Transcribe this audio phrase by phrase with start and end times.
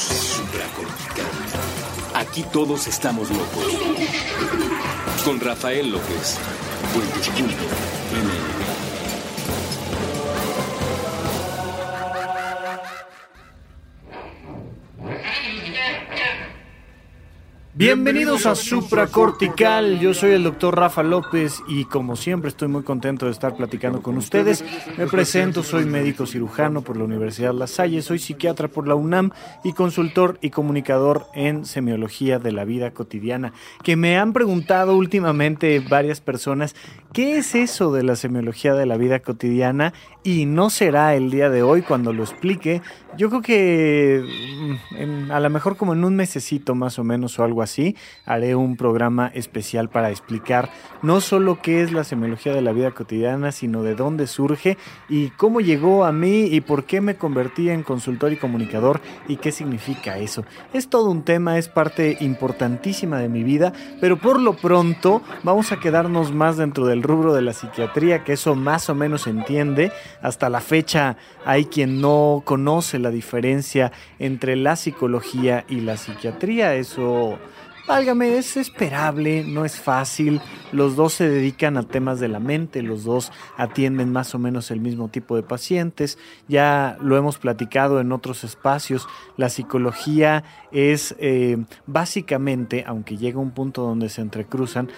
[0.00, 1.26] supracortical.
[2.14, 3.64] Aquí todos estamos locos.
[5.24, 6.38] Con Rafael López.
[17.80, 23.24] Bienvenidos a Supracortical, yo soy el doctor Rafa López y como siempre estoy muy contento
[23.24, 24.62] de estar platicando con ustedes.
[24.98, 29.30] Me presento, soy médico cirujano por la Universidad La Salle, soy psiquiatra por la UNAM
[29.64, 33.54] y consultor y comunicador en semiología de la vida cotidiana.
[33.82, 36.76] Que me han preguntado últimamente varias personas,
[37.14, 39.94] ¿qué es eso de la semiología de la vida cotidiana?
[40.22, 42.82] Y no será el día de hoy cuando lo explique.
[43.16, 44.22] Yo creo que
[45.00, 47.69] mm, a lo mejor como en un mesecito más o menos o algo así,
[48.24, 50.70] haré un programa especial para explicar
[51.02, 54.76] no solo qué es la semiología de la vida cotidiana, sino de dónde surge
[55.08, 59.36] y cómo llegó a mí y por qué me convertí en consultor y comunicador y
[59.36, 60.44] qué significa eso.
[60.72, 65.72] Es todo un tema, es parte importantísima de mi vida, pero por lo pronto vamos
[65.72, 69.30] a quedarnos más dentro del rubro de la psiquiatría, que eso más o menos se
[69.30, 69.92] entiende.
[70.22, 76.74] Hasta la fecha hay quien no conoce la diferencia entre la psicología y la psiquiatría,
[76.74, 77.38] eso
[77.90, 80.40] Válgame, es esperable, no es fácil.
[80.70, 84.70] Los dos se dedican a temas de la mente, los dos atienden más o menos
[84.70, 86.16] el mismo tipo de pacientes.
[86.46, 89.08] Ya lo hemos platicado en otros espacios.
[89.36, 94.88] La psicología es eh, básicamente, aunque llega un punto donde se entrecruzan,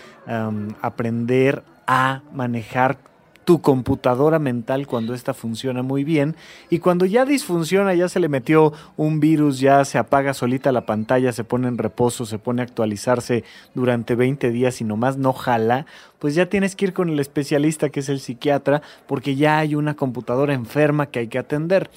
[0.82, 2.98] aprender a manejar
[3.44, 6.36] tu computadora mental cuando esta funciona muy bien
[6.70, 10.86] y cuando ya disfunciona, ya se le metió un virus, ya se apaga solita la
[10.86, 15.32] pantalla, se pone en reposo, se pone a actualizarse durante 20 días y nomás no
[15.32, 15.86] jala,
[16.18, 19.74] pues ya tienes que ir con el especialista que es el psiquiatra porque ya hay
[19.74, 21.90] una computadora enferma que hay que atender.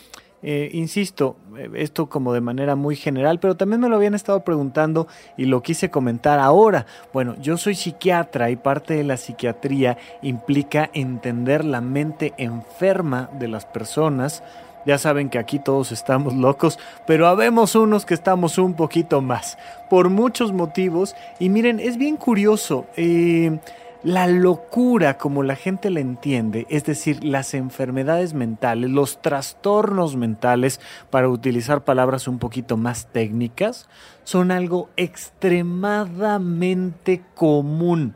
[0.48, 4.44] Eh, insisto, eh, esto como de manera muy general, pero también me lo habían estado
[4.44, 6.86] preguntando y lo quise comentar ahora.
[7.12, 13.48] Bueno, yo soy psiquiatra y parte de la psiquiatría implica entender la mente enferma de
[13.48, 14.44] las personas.
[14.86, 16.78] Ya saben que aquí todos estamos locos,
[17.08, 19.58] pero habemos unos que estamos un poquito más,
[19.90, 21.16] por muchos motivos.
[21.40, 22.86] Y miren, es bien curioso.
[22.98, 23.58] Eh,
[24.06, 30.80] la locura, como la gente la entiende, es decir, las enfermedades mentales, los trastornos mentales,
[31.10, 33.90] para utilizar palabras un poquito más técnicas,
[34.24, 38.14] son algo extremadamente común.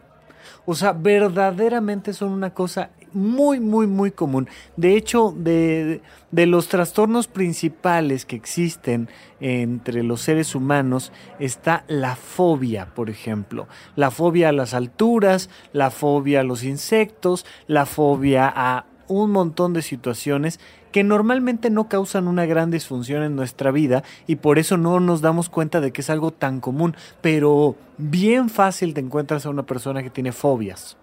[0.67, 4.47] O sea, verdaderamente son una cosa muy, muy, muy común.
[4.77, 9.09] De hecho, de, los trastornos principales que existen
[9.39, 13.67] entre los seres humanos está la fobia, por ejemplo.
[13.95, 19.73] La fobia a las alturas, la fobia a los insectos, la fobia a un montón
[19.73, 20.59] de situaciones
[20.91, 25.21] que normalmente no causan una gran disfunción en nuestra vida y por eso no nos
[25.21, 29.63] damos cuenta de que es algo tan común, pero bien fácil te encuentras a una
[29.63, 30.97] persona que tiene fobias.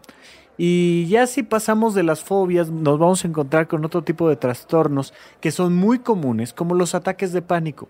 [0.59, 4.37] Y ya si pasamos de las fobias, nos vamos a encontrar con otro tipo de
[4.37, 7.89] trastornos que son muy comunes, como los ataques de pánico.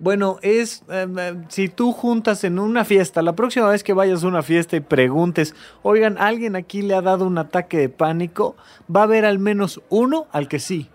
[0.00, 4.22] Bueno, es em, em, si tú juntas en una fiesta, la próxima vez que vayas
[4.22, 8.54] a una fiesta y preguntes, oigan, ¿alguien aquí le ha dado un ataque de pánico?
[8.94, 10.88] Va a haber al menos uno al que sí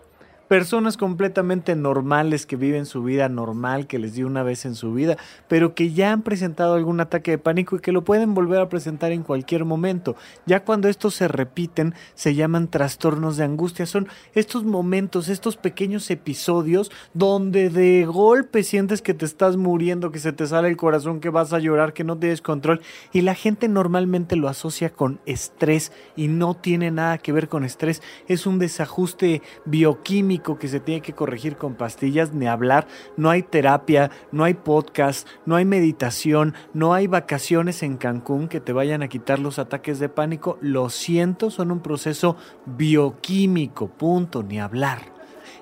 [0.48, 4.94] personas completamente normales que viven su vida normal, que les dio una vez en su
[4.94, 5.18] vida,
[5.48, 8.70] pero que ya han presentado algún ataque de pánico y que lo pueden volver a
[8.70, 10.16] presentar en cualquier momento.
[10.46, 13.86] Ya cuando estos se repiten, se llaman trastornos de angustia.
[13.86, 20.20] Son estos momentos, estos pequeños episodios donde de golpe sientes que te estás muriendo, que
[20.20, 22.82] se te sale el corazón, que vas a llorar, que no tienes control.
[23.12, 27.64] Y la gente normalmente lo asocia con estrés y no tiene nada que ver con
[27.64, 28.02] estrés.
[28.28, 32.88] Es un desajuste bioquímico que se tiene que corregir con pastillas ni hablar.
[33.18, 38.60] No hay terapia, no hay podcast, no hay meditación, no hay vacaciones en Cancún que
[38.60, 40.58] te vayan a quitar los ataques de pánico.
[40.62, 45.00] Lo siento, son un proceso bioquímico, punto, ni hablar.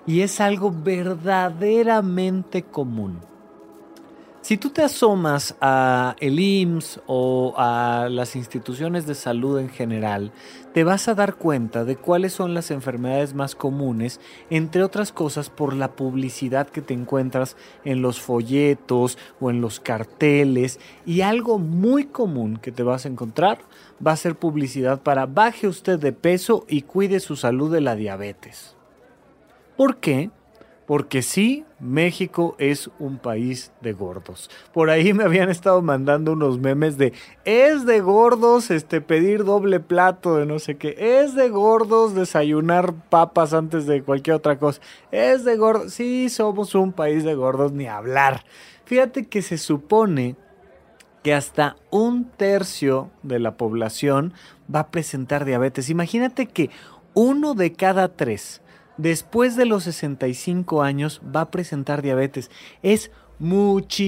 [0.07, 3.19] Y es algo verdaderamente común.
[4.51, 10.33] Si tú te asomas a el IMSS o a las instituciones de salud en general,
[10.73, 14.19] te vas a dar cuenta de cuáles son las enfermedades más comunes,
[14.49, 17.55] entre otras cosas por la publicidad que te encuentras
[17.85, 20.81] en los folletos o en los carteles.
[21.05, 23.59] Y algo muy común que te vas a encontrar
[24.05, 27.95] va a ser publicidad para baje usted de peso y cuide su salud de la
[27.95, 28.75] diabetes.
[29.77, 30.29] ¿Por qué?
[30.85, 34.49] Porque sí, México es un país de gordos.
[34.73, 37.13] Por ahí me habían estado mandando unos memes de
[37.45, 42.93] es de gordos este pedir doble plato de no sé qué, es de gordos desayunar
[43.09, 44.81] papas antes de cualquier otra cosa.
[45.11, 48.43] Es de gordos, sí, somos un país de gordos ni hablar.
[48.85, 50.35] Fíjate que se supone
[51.23, 54.33] que hasta un tercio de la población
[54.73, 55.89] va a presentar diabetes.
[55.89, 56.69] Imagínate que
[57.13, 58.61] uno de cada tres
[58.97, 62.49] después de los 65 años va a presentar diabetes.
[62.83, 63.99] Es muchísima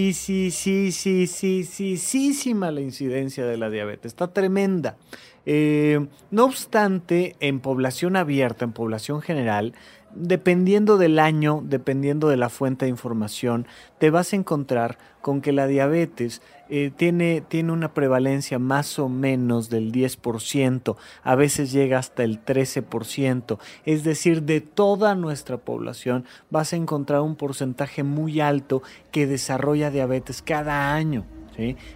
[2.71, 4.12] la incidencia de la diabetes.
[4.12, 4.97] Está tremenda.
[5.45, 9.74] Eh, no obstante, en población abierta, en población general,
[10.15, 15.53] dependiendo del año, dependiendo de la fuente de información, te vas a encontrar con que
[15.53, 21.97] la diabetes eh, tiene, tiene una prevalencia más o menos del 10%, a veces llega
[21.97, 28.41] hasta el 13%, es decir, de toda nuestra población vas a encontrar un porcentaje muy
[28.41, 31.25] alto que desarrolla diabetes cada año,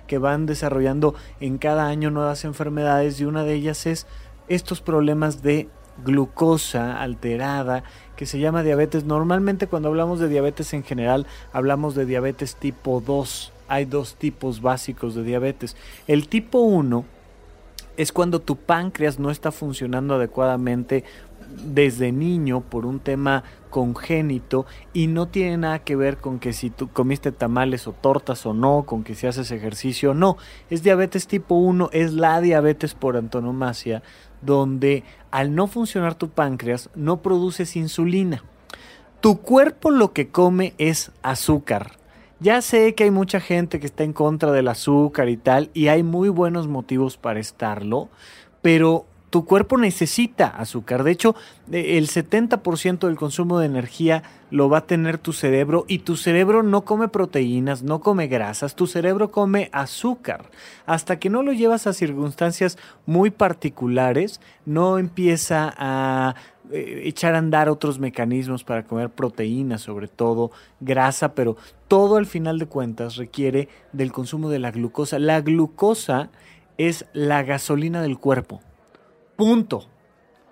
[0.08, 4.08] que van desarrollando en cada año nuevas enfermedades y una de ellas es
[4.48, 5.68] estos problemas de
[6.06, 7.84] glucosa alterada
[8.16, 9.06] que se llama diabetes.
[9.06, 13.54] Normalmente cuando hablamos de diabetes en general hablamos de diabetes tipo 2.
[13.68, 15.76] Hay dos tipos básicos de diabetes.
[16.08, 17.06] El tipo 1
[17.98, 21.04] es cuando tu páncreas no está funcionando adecuadamente
[21.50, 26.70] desde niño por un tema congénito y no tiene nada que ver con que si
[26.70, 30.38] tú comiste tamales o tortas o no, con que si haces ejercicio o no.
[30.70, 34.04] Es diabetes tipo 1, es la diabetes por antonomasia,
[34.42, 38.44] donde al no funcionar tu páncreas no produces insulina.
[39.20, 41.98] Tu cuerpo lo que come es azúcar.
[42.40, 45.88] Ya sé que hay mucha gente que está en contra del azúcar y tal, y
[45.88, 48.10] hay muy buenos motivos para estarlo,
[48.62, 51.04] pero tu cuerpo necesita azúcar.
[51.04, 51.36] De hecho,
[51.72, 56.64] el 70% del consumo de energía lo va a tener tu cerebro y tu cerebro
[56.64, 60.50] no come proteínas, no come grasas, tu cerebro come azúcar.
[60.86, 66.36] Hasta que no lo llevas a circunstancias muy particulares, no empieza a
[66.72, 71.58] eh, echar a andar otros mecanismos para comer proteínas, sobre todo grasa, pero
[71.90, 75.20] todo al final de cuentas requiere del consumo de la glucosa.
[75.20, 76.30] La glucosa
[76.78, 78.62] es la gasolina del cuerpo.
[79.38, 79.86] Punto.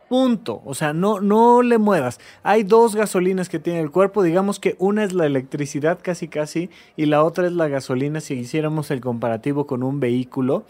[0.08, 0.62] Punto.
[0.64, 2.20] O sea, no, no le muevas.
[2.44, 4.24] Hay dos gasolinas que tiene el cuerpo.
[4.24, 8.36] Digamos que una es la electricidad casi casi y la otra es la gasolina si
[8.36, 10.66] hiciéramos el comparativo con un vehículo.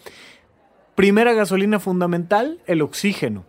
[0.96, 3.44] Primera gasolina fundamental, el oxígeno.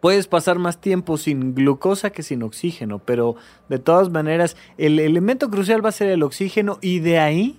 [0.00, 3.36] Puedes pasar más tiempo sin glucosa que sin oxígeno, pero
[3.68, 7.58] de todas maneras el elemento crucial va a ser el oxígeno y de ahí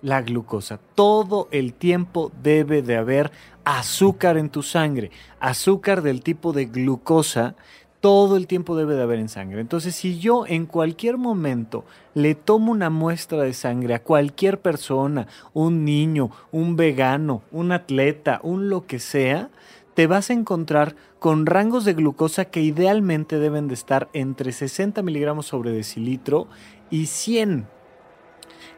[0.00, 0.78] la glucosa.
[0.94, 3.30] Todo el tiempo debe de haber
[3.64, 5.10] azúcar en tu sangre,
[5.40, 7.54] azúcar del tipo de glucosa,
[8.00, 9.60] todo el tiempo debe de haber en sangre.
[9.60, 15.28] Entonces, si yo en cualquier momento le tomo una muestra de sangre a cualquier persona,
[15.52, 19.50] un niño, un vegano, un atleta, un lo que sea,
[19.94, 25.02] te vas a encontrar con rangos de glucosa que idealmente deben de estar entre 60
[25.02, 26.48] miligramos sobre decilitro
[26.90, 27.66] y 100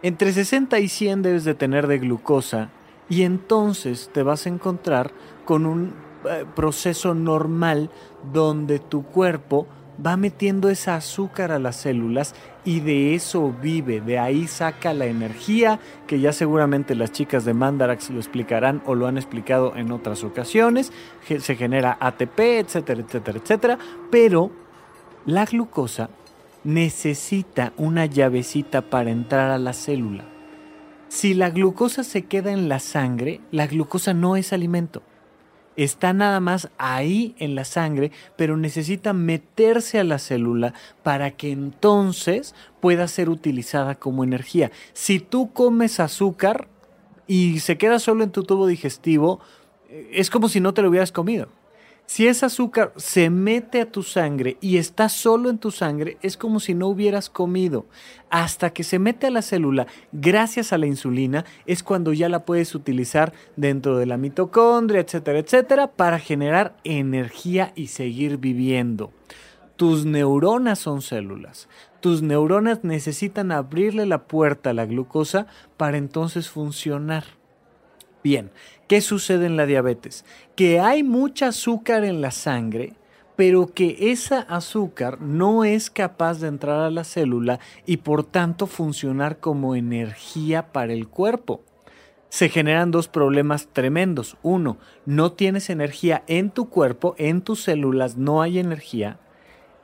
[0.05, 2.69] entre 60 y 100 debes de tener de glucosa
[3.09, 5.13] y entonces te vas a encontrar
[5.45, 5.95] con un
[6.29, 7.91] eh, proceso normal
[8.33, 9.67] donde tu cuerpo
[10.05, 12.35] va metiendo esa azúcar a las células
[12.65, 17.55] y de eso vive, de ahí saca la energía, que ya seguramente las chicas de
[17.55, 20.93] Mandarax lo explicarán o lo han explicado en otras ocasiones,
[21.27, 23.79] se genera ATP, etcétera, etcétera, etcétera,
[24.11, 24.51] pero
[25.27, 26.09] la glucosa
[26.65, 30.34] necesita una llavecita para entrar a la célula.
[31.09, 35.03] Si la glucosa se queda en la sangre, la glucosa no es alimento.
[35.77, 41.51] Está nada más ahí en la sangre, pero necesita meterse a la célula para que
[41.51, 44.71] entonces pueda ser utilizada como energía.
[44.93, 46.69] Si tú comes azúcar
[47.27, 49.41] y se queda solo en tu tubo digestivo,
[49.89, 51.49] eh, es como si no te lo hubieras comido.
[52.07, 56.37] Si ese azúcar se mete a tu sangre y está solo en tu sangre, es
[56.37, 57.87] como si no hubieras comido.
[58.29, 62.45] Hasta que se mete a la célula, gracias a la insulina, es cuando ya la
[62.45, 69.11] puedes utilizar dentro de la mitocondria, etcétera, etcétera, para generar energía y seguir viviendo.
[69.77, 71.69] Tus neuronas son células.
[72.01, 75.47] Tus neuronas necesitan abrirle la puerta a la glucosa
[75.77, 77.25] para entonces funcionar.
[78.25, 78.51] Bien,
[78.89, 80.25] ¿qué sucede en la diabetes?
[80.57, 82.95] Que hay mucha azúcar en la sangre,
[83.37, 88.67] pero que esa azúcar no es capaz de entrar a la célula y por tanto
[88.67, 91.61] funcionar como energía para el cuerpo.
[92.31, 94.39] Se generan dos problemas tremendos.
[94.43, 99.21] Uno, no tienes energía en tu cuerpo, en tus células no hay energía.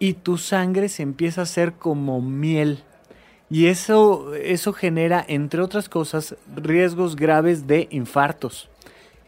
[0.02, 2.85] y tu sangre se empieza a hacer como miel.
[3.50, 8.71] Y eso, eso genera, entre otras cosas, riesgos graves de infartos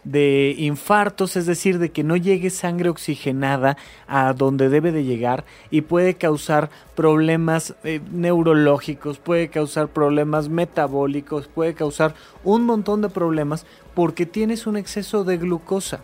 [0.04, 3.76] de infartos, es decir, de que no llegue sangre oxigenada
[4.08, 11.46] a donde debe de llegar y puede causar problemas eh, neurológicos, puede causar problemas metabólicos,
[11.46, 13.64] puede causar un montón de problemas
[13.94, 16.00] porque tienes un exceso de glucosa.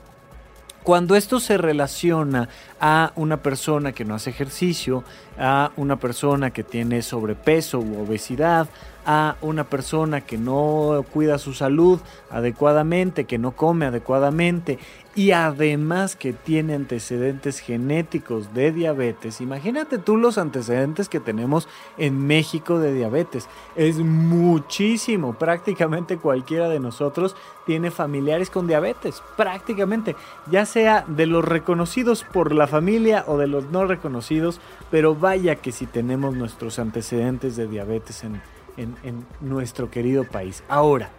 [0.89, 2.49] Cuando esto se relaciona
[2.81, 5.05] a una persona que no hace ejercicio,
[5.39, 8.71] a una persona que tiene sobrepeso u obesidad,
[9.05, 14.79] a una persona que no cuida su salud adecuadamente, que no come adecuadamente
[15.19, 19.41] y además que tiene antecedentes genéticos de diabetes.
[19.41, 23.49] Imagínate tú los antecedentes que tenemos en México de diabetes.
[23.75, 25.33] Es muchísimo.
[25.33, 27.35] Prácticamente cualquiera de nosotros
[27.67, 29.21] tiene familiares con diabetes.
[29.37, 30.15] Prácticamente.
[30.53, 34.61] Ya sea de los reconocidos por la familia o de los no reconocidos.
[34.89, 40.63] Pero vaya que si tenemos nuestros antecedentes de diabetes en nuestro querido país.
[40.69, 41.11] Ahora,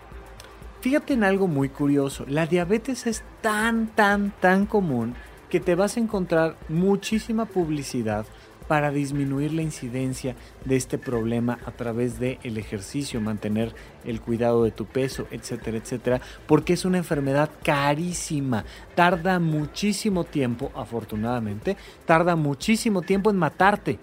[0.82, 2.26] fíjate en algo muy curioso.
[2.28, 5.16] La diabetes es tan, tan, tan común
[5.50, 8.26] que te vas a encontrar muchísima publicidad
[8.68, 13.74] para disminuir la incidencia de este problema a través del el ejercicio, mantener
[14.06, 20.72] el cuidado de tu peso, etcétera, etcétera, porque es una enfermedad carísima, tarda muchísimo tiempo,
[20.76, 23.98] afortunadamente, tarda muchísimo tiempo en matarte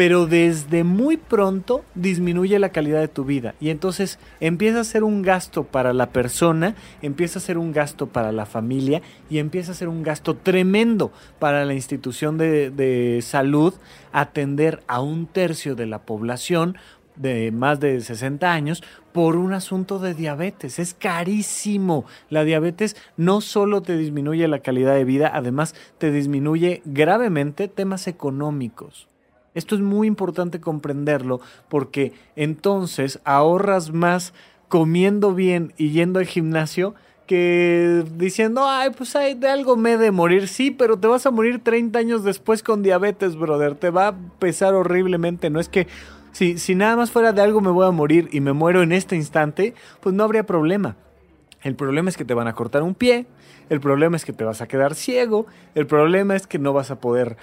[0.00, 5.04] pero desde muy pronto disminuye la calidad de tu vida y entonces empieza a ser
[5.04, 9.72] un gasto para la persona, empieza a ser un gasto para la familia y empieza
[9.72, 13.74] a ser un gasto tremendo para la institución de, salud
[14.10, 16.78] atender a un tercio de la población
[17.16, 20.78] de más de 60 años por un asunto de diabetes.
[20.78, 22.06] Es carísimo.
[22.30, 28.06] La diabetes no solo te disminuye la calidad de vida, además te disminuye gravemente temas
[28.06, 29.09] económicos.
[29.54, 34.32] Esto es muy importante comprenderlo porque entonces ahorras más
[34.68, 36.94] comiendo bien y yendo al gimnasio
[37.26, 40.48] que diciendo, ay, pues hay de algo me de morir.
[40.48, 43.76] Sí, pero te vas a morir 30 años después con diabetes, brother.
[43.76, 45.48] Te va a pesar horriblemente.
[45.48, 45.86] No es que
[46.32, 48.92] si, si nada más fuera de algo me voy a morir y me muero en
[48.92, 50.96] este instante, pues no habría problema.
[51.62, 53.26] El problema es que te van a cortar un pie,
[53.68, 56.90] el problema es que te vas a quedar ciego, el problema es que no vas
[56.90, 57.36] a poder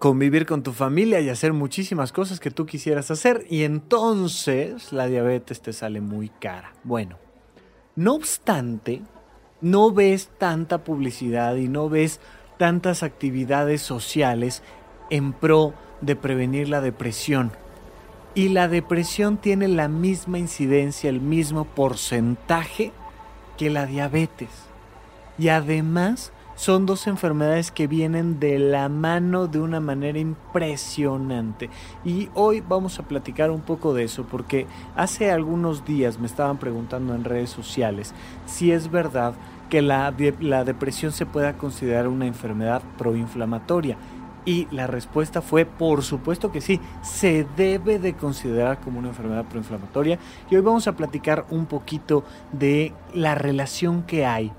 [0.00, 5.06] convivir con tu familia y hacer muchísimas cosas que tú quisieras hacer y entonces la
[5.06, 6.72] diabetes te sale muy cara.
[6.84, 7.18] Bueno,
[7.96, 9.02] no obstante,
[9.60, 12.18] no ves tanta publicidad y no ves
[12.56, 14.62] tantas actividades sociales
[15.10, 17.52] en pro de prevenir la depresión.
[18.34, 22.92] Y la depresión tiene la misma incidencia, el mismo porcentaje
[23.58, 24.48] que la diabetes.
[25.38, 31.70] Y además son dos enfermedades que vienen de la mano de una manera impresionante.
[32.04, 36.58] Y hoy vamos a platicar un poco de eso porque hace algunos días me estaban
[36.58, 38.12] preguntando en redes sociales
[38.44, 39.32] si es verdad
[39.70, 43.96] que la, la depresión se pueda considerar una enfermedad proinflamatoria.
[44.44, 49.46] Y la respuesta fue, por supuesto que sí, se debe de considerar como una enfermedad
[49.46, 50.18] proinflamatoria.
[50.50, 54.52] Y hoy vamos a platicar un poquito de la relación que hay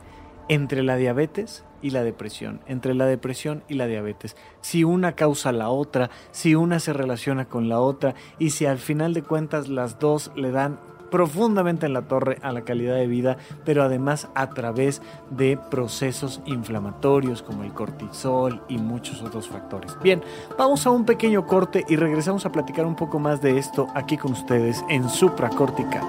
[0.47, 4.35] entre la diabetes y la depresión, entre la depresión y la diabetes.
[4.61, 8.77] Si una causa la otra, si una se relaciona con la otra y si al
[8.77, 10.79] final de cuentas las dos le dan
[11.11, 16.41] profundamente en la torre a la calidad de vida, pero además a través de procesos
[16.45, 19.95] inflamatorios como el cortisol y muchos otros factores.
[20.01, 20.23] Bien,
[20.57, 24.17] vamos a un pequeño corte y regresamos a platicar un poco más de esto aquí
[24.17, 26.03] con ustedes en Supracortical.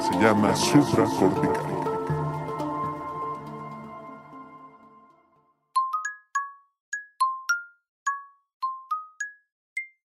[0.00, 0.54] Se llama.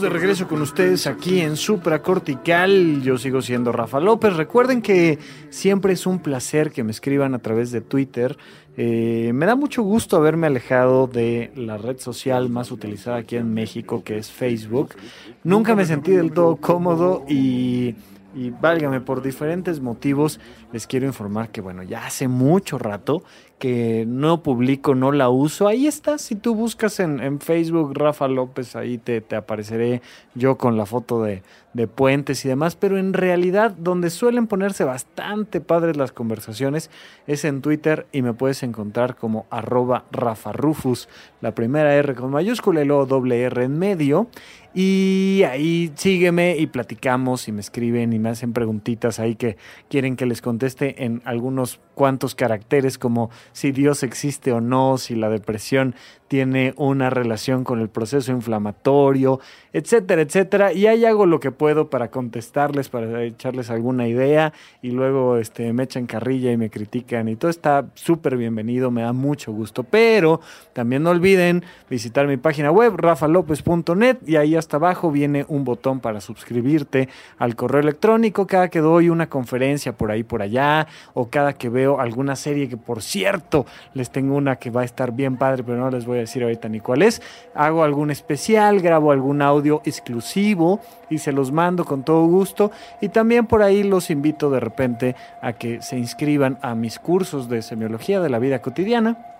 [0.00, 3.00] De regreso con ustedes aquí en Supracortical.
[3.02, 4.36] Yo sigo siendo Rafa López.
[4.36, 8.36] Recuerden que siempre es un placer que me escriban a través de Twitter.
[8.76, 13.54] Eh, me da mucho gusto haberme alejado de la red social más utilizada aquí en
[13.54, 14.96] México, que es Facebook.
[15.44, 17.94] Nunca me sentí del todo cómodo y,
[18.34, 20.40] y válgame, por diferentes motivos
[20.74, 23.22] les quiero informar que, bueno, ya hace mucho rato
[23.58, 25.66] que no publico, no la uso.
[25.66, 30.02] Ahí está, si tú buscas en, en Facebook Rafa López, ahí te, te, apareceré
[30.34, 31.42] yo con la foto de,
[31.76, 36.90] de puentes y demás, pero en realidad donde suelen ponerse bastante padres las conversaciones
[37.26, 41.08] es en Twitter y me puedes encontrar como arroba Rafa Rufus,
[41.42, 44.28] la primera R con mayúscula y luego doble R en medio.
[44.72, 49.56] Y ahí sígueme y platicamos y me escriben y me hacen preguntitas ahí que
[49.88, 55.14] quieren que les conteste en algunos cuantos caracteres como si Dios existe o no, si
[55.14, 55.94] la depresión
[56.28, 59.40] tiene una relación con el proceso inflamatorio,
[59.72, 60.72] etcétera, etcétera.
[60.72, 65.72] Y ahí hago lo que puedo para contestarles, para echarles alguna idea y luego este,
[65.72, 69.84] me echan carrilla y me critican y todo está súper bienvenido, me da mucho gusto.
[69.84, 70.40] Pero
[70.72, 76.00] también no olviden visitar mi página web, rafalopez.net y ahí hasta abajo viene un botón
[76.00, 77.08] para suscribirte
[77.38, 81.68] al correo electrónico cada que doy una conferencia por ahí, por allá, o cada que
[81.68, 85.62] veo alguna serie que por cierto les tengo una que va a estar bien padre,
[85.62, 87.22] pero no les voy decir ahorita ni cuál es.
[87.54, 92.70] Hago algún especial, grabo algún audio exclusivo y se los mando con todo gusto.
[93.00, 97.48] Y también por ahí los invito de repente a que se inscriban a mis cursos
[97.48, 99.32] de semiología de la vida cotidiana.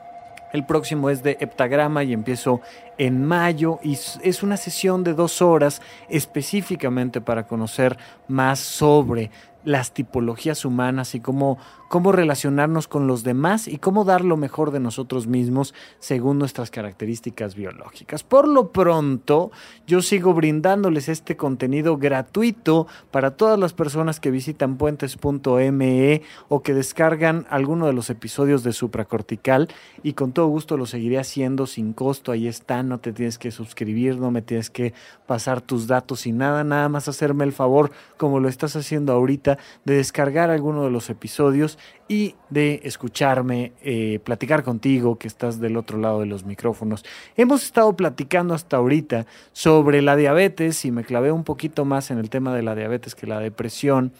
[0.52, 2.60] El próximo es de heptagrama y empiezo
[2.98, 9.30] en mayo y es una sesión de dos horas específicamente para conocer más sobre
[9.66, 14.70] las tipologías humanas y cómo, cómo relacionarnos con los demás y cómo dar lo mejor
[14.70, 18.22] de nosotros mismos según nuestras características biológicas.
[18.22, 19.50] Por lo pronto,
[19.84, 26.72] yo sigo brindándoles este contenido gratuito para todas las personas que visitan puentes.me o que
[26.72, 29.66] descargan alguno de los episodios de Supracortical
[30.04, 32.30] y con todo gusto lo seguiré haciendo sin costo.
[32.30, 34.94] Ahí está, no te tienes que suscribir, no me tienes que
[35.26, 39.55] pasar tus datos y nada, nada más hacerme el favor como lo estás haciendo ahorita
[39.84, 45.76] de descargar alguno de los episodios y de escucharme, eh, platicar contigo que estás del
[45.76, 47.04] otro lado de los micrófonos.
[47.36, 52.18] Hemos estado platicando hasta ahorita sobre la diabetes y me clavé un poquito más en
[52.18, 54.12] el tema de la diabetes que la depresión.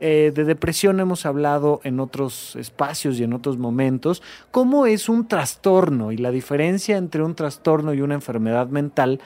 [0.00, 5.26] Eh, de depresión hemos hablado en otros espacios y en otros momentos, cómo es un
[5.26, 9.20] trastorno y la diferencia entre un trastorno y una enfermedad mental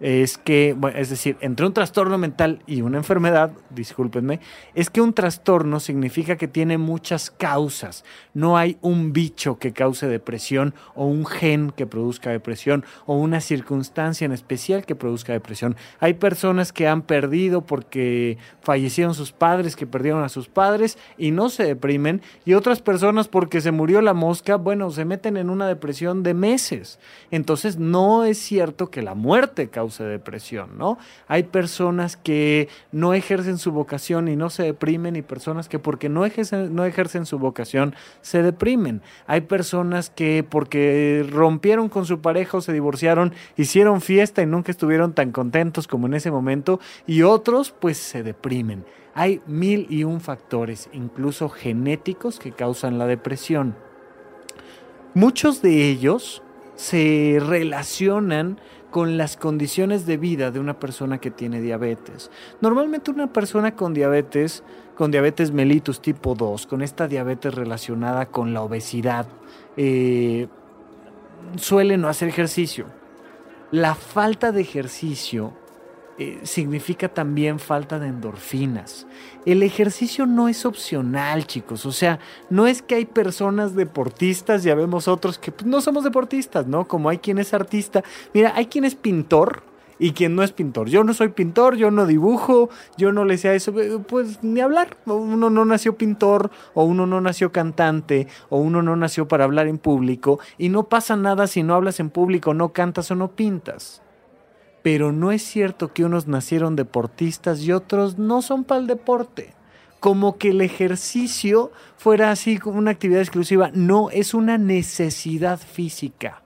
[0.00, 4.40] es que, bueno, es decir, entre un trastorno mental y una enfermedad, discúlpenme,
[4.74, 8.04] es que un trastorno significa que tiene muchas causas.
[8.34, 13.40] No hay un bicho que cause depresión o un gen que produzca depresión o una
[13.40, 15.76] circunstancia en especial que produzca depresión.
[15.98, 21.32] Hay personas que han perdido porque fallecieron sus padres, que perdieron a sus padres y
[21.32, 25.50] no se deprimen, y otras personas porque se murió la mosca, bueno, se meten en
[25.50, 26.98] una depresión de meses.
[27.30, 30.98] Entonces, no es cierto que la muerte cause cause depresión, ¿no?
[31.26, 36.08] Hay personas que no ejercen su vocación y no se deprimen y personas que porque
[36.08, 39.02] no ejercen, no ejercen su vocación se deprimen.
[39.26, 44.70] Hay personas que porque rompieron con su pareja o se divorciaron, hicieron fiesta y nunca
[44.70, 48.84] estuvieron tan contentos como en ese momento y otros pues se deprimen.
[49.14, 53.74] Hay mil y un factores, incluso genéticos, que causan la depresión.
[55.14, 56.42] Muchos de ellos
[56.76, 62.30] se relacionan con las condiciones de vida de una persona que tiene diabetes.
[62.60, 64.62] Normalmente una persona con diabetes,
[64.94, 69.26] con diabetes mellitus tipo 2, con esta diabetes relacionada con la obesidad,
[69.76, 70.48] eh,
[71.56, 72.86] suele no hacer ejercicio.
[73.70, 75.52] La falta de ejercicio
[76.20, 79.06] eh, significa también falta de endorfinas.
[79.46, 81.86] El ejercicio no es opcional, chicos.
[81.86, 82.18] O sea,
[82.50, 86.88] no es que hay personas deportistas, ya vemos otros que pues, no somos deportistas, ¿no?
[86.88, 88.02] Como hay quien es artista.
[88.34, 89.62] Mira, hay quien es pintor
[90.00, 90.88] y quien no es pintor.
[90.88, 94.42] Yo no soy pintor, yo no dibujo, yo no le sé a eso, eh, pues
[94.42, 94.96] ni hablar.
[95.06, 99.68] Uno no nació pintor, o uno no nació cantante, o uno no nació para hablar
[99.68, 103.28] en público, y no pasa nada si no hablas en público, no cantas o no
[103.36, 104.02] pintas
[104.88, 109.52] pero no es cierto que unos nacieron deportistas y otros no son para el deporte.
[110.00, 113.70] Como que el ejercicio fuera así como una actividad exclusiva.
[113.74, 116.40] No, es una necesidad física.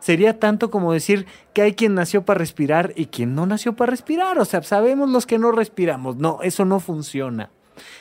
[0.00, 3.90] Sería tanto como decir que hay quien nació para respirar y quien no nació para
[3.90, 4.38] respirar.
[4.38, 6.16] O sea, sabemos los que no respiramos.
[6.16, 7.50] No, eso no funciona.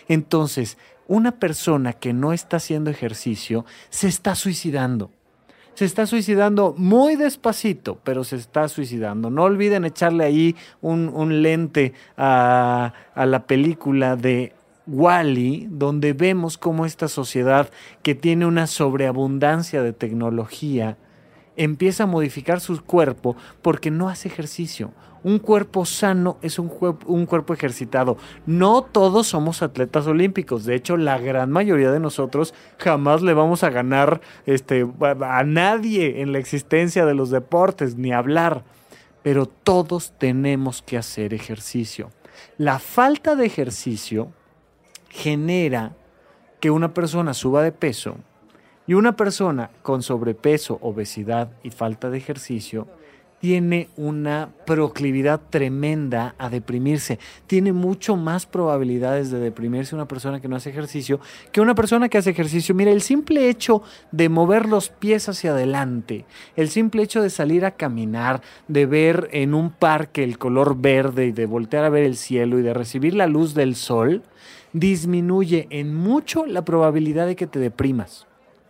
[0.07, 0.77] Entonces,
[1.09, 5.11] una persona que no está haciendo ejercicio se está suicidando
[5.73, 9.29] se está suicidando muy despacito, pero se está suicidando.
[9.29, 14.53] No olviden echarle ahí un, lente a, a la película de
[14.87, 17.69] Wally, donde vemos cómo esta sociedad
[18.03, 20.97] que tiene una sobreabundancia de tecnología
[21.55, 24.91] empieza a modificar su cuerpo porque no hace ejercicio
[25.23, 28.17] un cuerpo sano es un, cuerpo ejercitado.
[28.45, 30.65] No todos somos atletas olímpicos.
[30.65, 34.87] De hecho, la gran mayoría de nosotros jamás le vamos a ganar este,
[35.21, 38.63] a nadie en la existencia de los deportes, ni hablar.
[39.21, 42.09] Pero todos tenemos que hacer ejercicio.
[42.57, 44.31] La falta de ejercicio
[45.09, 45.93] genera
[46.59, 48.15] que una persona suba de peso
[48.87, 52.87] y una persona con sobrepeso, obesidad y falta de ejercicio
[53.41, 57.17] tiene una proclividad tremenda a deprimirse.
[57.47, 61.19] Tiene mucho más probabilidades de deprimirse una persona que no hace ejercicio
[61.51, 62.75] que una persona que hace ejercicio.
[62.75, 66.25] Mira, el simple hecho de mover los pies hacia adelante,
[66.55, 71.25] el simple hecho de salir a caminar, de ver en un parque el color verde
[71.25, 74.21] y de voltear a ver el cielo y de recibir la luz del sol,
[74.71, 78.27] disminuye en mucho la probabilidad de que te deprimas.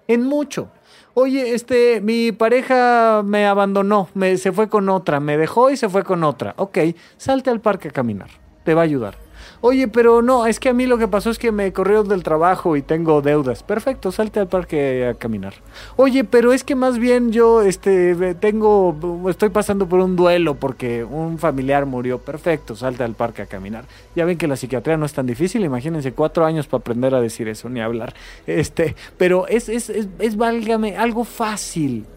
[0.07, 0.69] En mucho
[1.13, 5.89] oye, este, mi pareja me abandonó, me, se fue con otra, me dejó y se
[5.89, 6.53] fue con otra.
[6.57, 6.77] Ok,
[7.17, 8.29] salte al parque a caminar,
[8.63, 9.20] te va a ayudar.
[9.63, 12.23] Oye, pero no, es que a mí lo que pasó es que me corrió del
[12.23, 13.61] trabajo y tengo deudas.
[13.61, 15.53] Perfecto, salte al parque a caminar.
[15.97, 18.97] Oye, pero es que más bien yo este tengo
[19.29, 22.17] estoy pasando por un duelo porque un familiar murió.
[22.17, 23.85] Perfecto, salte al parque a caminar.
[24.15, 27.21] Ya ven que la psiquiatría no es tan difícil, imagínense cuatro años para aprender a
[27.21, 28.15] decir eso, ni hablar.
[28.47, 32.07] Este, pero es, es, es, es válgame, algo fácil.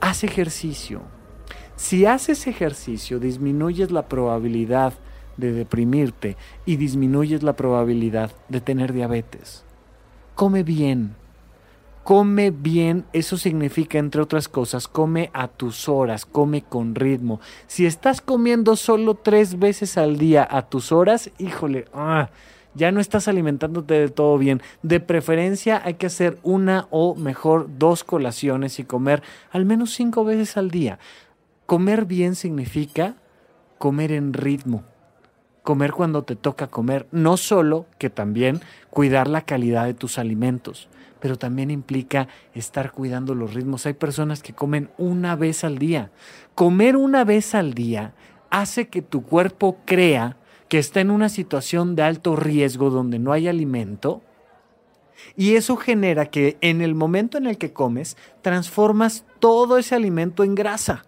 [0.00, 1.02] Haz ejercicio.
[1.76, 4.94] Si haces ejercicio, disminuyes la probabilidad
[5.36, 9.64] de deprimirte y disminuyes la probabilidad de tener diabetes.
[10.34, 11.16] Come bien.
[12.02, 17.40] Come bien, eso significa, entre otras cosas, come a tus horas, come con ritmo.
[17.66, 22.30] Si estás comiendo solo tres veces al día a tus horas, híjole, ah,
[22.74, 24.62] ya no estás alimentándote de todo bien.
[24.82, 30.24] De preferencia hay que hacer una o mejor dos colaciones y comer al menos cinco
[30.24, 30.98] veces al día.
[31.66, 33.16] Comer bien significa
[33.78, 34.84] comer en ritmo
[35.70, 40.88] comer cuando te toca comer, no solo que también cuidar la calidad de tus alimentos,
[41.20, 43.86] pero también implica estar cuidando los ritmos.
[43.86, 46.10] Hay personas que comen una vez al día.
[46.56, 48.14] Comer una vez al día
[48.50, 53.30] hace que tu cuerpo crea que está en una situación de alto riesgo donde no
[53.30, 54.22] hay alimento.
[55.36, 60.42] Y eso genera que en el momento en el que comes, transformas todo ese alimento
[60.42, 61.04] en grasa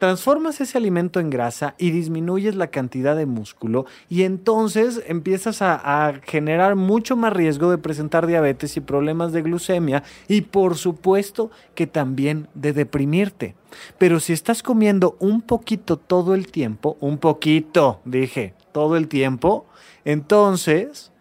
[0.00, 6.14] transformas ese alimento en grasa y disminuyes la cantidad de músculo y entonces empiezas a,
[6.24, 11.86] generar mucho más riesgo de presentar diabetes y problemas de glucemia y por supuesto que
[11.86, 13.54] también de deprimirte.
[13.98, 19.66] Pero si estás comiendo un poquito todo el tiempo, un poquito, dije, todo el tiempo,
[20.06, 21.12] entonces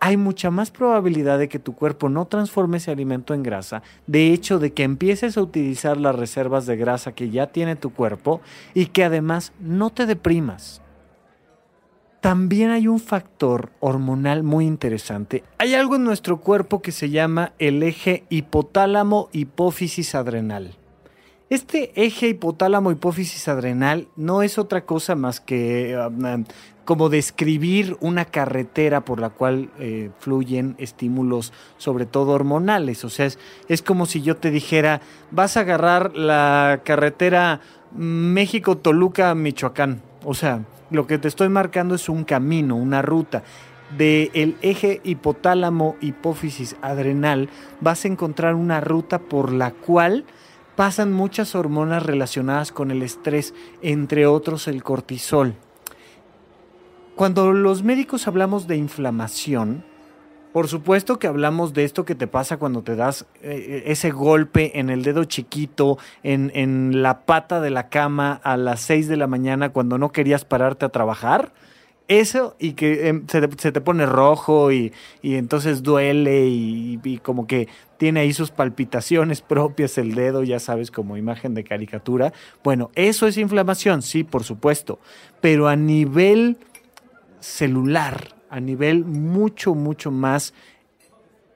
[0.00, 4.32] hay mucha más probabilidad de que tu cuerpo no transforme ese alimento en grasa, de
[4.32, 8.40] hecho de que empieces a utilizar las reservas de grasa que ya tiene tu cuerpo
[8.74, 10.82] y que además no te deprimas.
[12.20, 15.44] También hay un factor hormonal muy interesante.
[15.58, 20.74] Hay algo en nuestro cuerpo que se llama el eje hipotálamo-hipófisis adrenal.
[21.48, 26.42] Este eje hipotálamo-hipófisis adrenal no es otra cosa más que um,
[26.84, 33.04] como describir una carretera por la cual eh, fluyen estímulos, sobre todo hormonales.
[33.04, 37.60] O sea, es, es como si yo te dijera, vas a agarrar la carretera
[37.94, 40.02] México-Toluca-Michoacán.
[40.24, 43.44] O sea, lo que te estoy marcando es un camino, una ruta.
[43.96, 47.48] De el eje hipotálamo hipófisis adrenal
[47.80, 50.24] vas a encontrar una ruta por la cual
[50.76, 55.54] pasan muchas hormonas relacionadas con el estrés, entre otros el cortisol.
[57.16, 59.84] Cuando los médicos hablamos de inflamación,
[60.52, 64.78] por supuesto que hablamos de esto que te pasa cuando te das eh, ese golpe
[64.78, 69.26] en el dedo chiquito, en, la pata de la cama a las 6 de la
[69.26, 71.52] mañana cuando no querías pararte a trabajar.
[72.08, 74.92] Eso y que em, se, te, pone rojo y,
[75.22, 80.90] entonces duele y, y, como que tiene ahí sus palpitaciones propias el dedo, ya sabes,
[80.90, 82.32] como imagen de caricatura.
[82.62, 85.00] Bueno, eso es inflamación, sí, por supuesto,
[85.40, 86.58] pero a nivel
[87.40, 90.54] celular, a nivel mucho, mucho más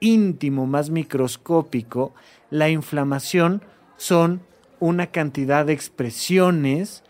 [0.01, 2.13] íntimo, más microscópico,
[2.49, 3.61] la inflamación
[3.95, 4.41] son
[4.79, 7.03] una cantidad de expresiones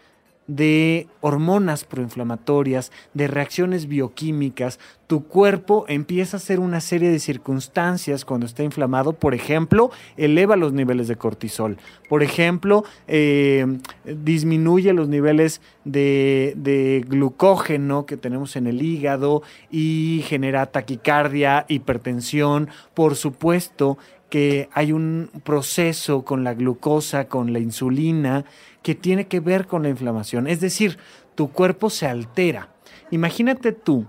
[0.55, 8.25] de hormonas proinflamatorias, de reacciones bioquímicas, tu cuerpo empieza a hacer una serie de circunstancias
[8.25, 9.13] cuando está inflamado.
[9.13, 11.77] Por ejemplo, eleva los niveles de cortisol.
[12.09, 13.65] Por ejemplo, eh,
[14.05, 22.69] disminuye los niveles de, de, glucógeno que tenemos en el hígado y genera taquicardia, hipertensión.
[22.93, 23.97] Por supuesto
[24.31, 28.45] que hay un proceso con la glucosa, con la insulina,
[28.81, 30.47] que tiene que ver con la inflamación.
[30.47, 30.97] Es decir,
[31.35, 32.69] tu cuerpo se altera.
[33.11, 34.05] Imagínate tú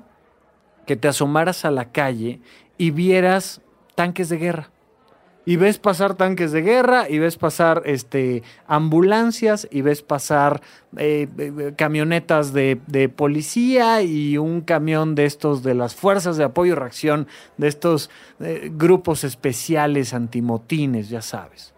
[0.86, 2.40] que te asomaras a la calle
[2.78, 3.62] y vieras
[3.96, 4.71] tanques de guerra.
[5.44, 10.62] Y ves pasar tanques de guerra, y ves pasar este, ambulancias, y ves pasar
[10.96, 16.44] eh, eh, camionetas de, de, policía y un camión de estos de las fuerzas de
[16.44, 17.26] apoyo y reacción,
[17.56, 21.72] de estos eh, grupos especiales antimotines, ya sabes.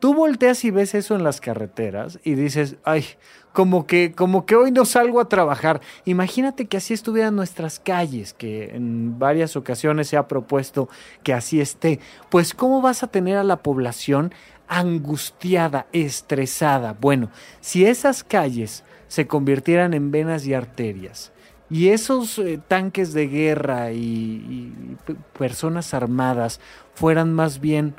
[0.00, 3.04] Tú volteas y ves eso en las carreteras y dices, ay,
[3.52, 5.80] como que, como que hoy no salgo a trabajar.
[6.04, 10.88] Imagínate que así estuvieran nuestras calles, que en varias ocasiones se ha propuesto
[11.22, 12.00] que así esté.
[12.28, 14.32] Pues, ¿cómo vas a tener a la población
[14.68, 16.96] angustiada, estresada?
[17.00, 21.32] Bueno, si esas calles se convirtieran en venas y arterias,
[21.68, 24.96] y esos eh, tanques de guerra y
[25.38, 26.60] personas armadas
[26.94, 27.94] fueran más bien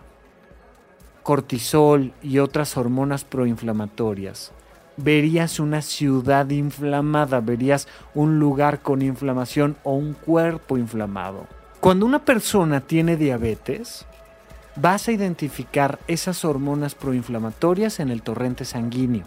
[1.24, 4.52] cortisol y otras hormonas proinflamatorias,
[5.04, 11.48] verías una ciudad inflamada, verías un lugar con inflamación o un cuerpo inflamado.
[11.80, 14.06] Cuando una persona tiene diabetes,
[14.76, 19.26] vas a identificar esas hormonas proinflamatorias en el torrente sanguíneo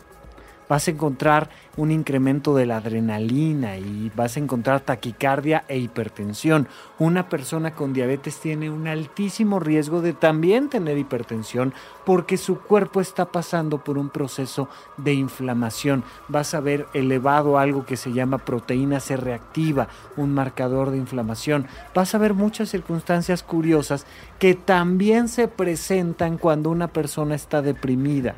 [0.68, 6.68] vas a encontrar un incremento de la adrenalina y vas a encontrar taquicardia e hipertensión.
[6.98, 11.74] Una persona con diabetes tiene un altísimo riesgo de también tener hipertensión
[12.04, 16.04] porque su cuerpo está pasando por un proceso de inflamación.
[16.28, 21.66] Vas a ver elevado algo que se llama proteína C reactiva, un marcador de inflamación.
[21.94, 24.06] Vas a ver muchas circunstancias curiosas
[24.38, 28.34] que también se presentan cuando una persona está deprimida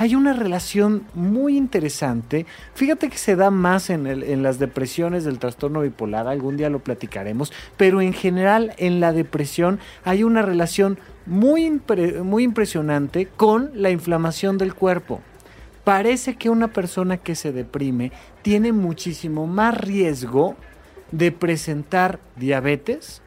[0.00, 2.46] hay una relación muy interesante.
[2.72, 7.52] Fíjate que se da más en, las depresiones del trastorno bipolar, algún día lo platicaremos,
[7.76, 11.82] pero en general en la depresión hay una relación muy,
[12.24, 15.20] muy impresionante con la inflamación del cuerpo.
[15.84, 18.10] Parece que una persona que se deprime
[18.40, 20.56] tiene muchísimo más riesgo
[21.12, 23.20] de presentar diabetes,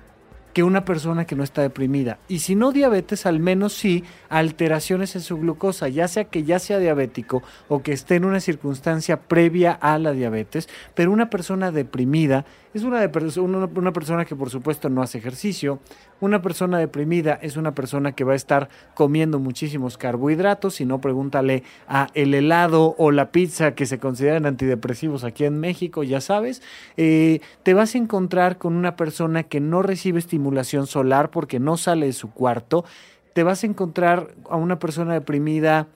[0.53, 2.19] que una persona que no está deprimida.
[2.27, 6.59] Y si no diabetes, al menos sí alteraciones en su glucosa, ya sea que ya
[6.59, 11.71] sea diabético o que esté en una circunstancia previa a la diabetes, pero una persona
[11.71, 13.09] deprimida es una,
[13.75, 15.79] una, persona que por supuesto no hace ejercicio.
[16.23, 20.75] Una persona deprimida es una persona que va a estar comiendo muchísimos carbohidratos.
[20.75, 25.59] Si no, pregúntale a el helado o la pizza que se consideran antidepresivos aquí en
[25.59, 26.61] México, ya sabes.
[26.95, 31.75] Eh, te vas a encontrar con una persona que no recibe estimulación solar porque no
[31.75, 32.85] sale de su cuarto.
[33.33, 35.87] Te vas a encontrar a una persona deprimida